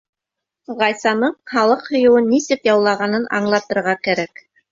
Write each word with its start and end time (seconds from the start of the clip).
Ғайсаның 0.79 1.35
халыҡ 1.51 1.83
һөйөүен 1.95 2.27
нисек 2.31 2.65
яулағанын 2.71 3.29
аңлатырға 3.41 3.97
кәрәк. 4.09 4.43